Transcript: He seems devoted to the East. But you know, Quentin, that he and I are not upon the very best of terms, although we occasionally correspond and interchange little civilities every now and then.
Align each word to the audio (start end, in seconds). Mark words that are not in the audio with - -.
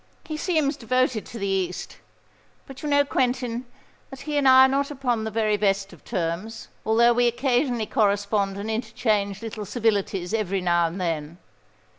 He 0.25 0.35
seems 0.35 0.77
devoted 0.77 1.27
to 1.27 1.37
the 1.37 1.45
East. 1.47 1.97
But 2.65 2.81
you 2.81 2.89
know, 2.89 3.05
Quentin, 3.05 3.65
that 4.09 4.21
he 4.21 4.35
and 4.35 4.47
I 4.49 4.65
are 4.65 4.67
not 4.67 4.89
upon 4.89 5.25
the 5.25 5.29
very 5.29 5.57
best 5.57 5.93
of 5.93 6.03
terms, 6.03 6.69
although 6.83 7.13
we 7.13 7.27
occasionally 7.27 7.85
correspond 7.85 8.57
and 8.57 8.71
interchange 8.71 9.43
little 9.43 9.63
civilities 9.63 10.33
every 10.33 10.59
now 10.59 10.87
and 10.87 10.99
then. 10.99 11.37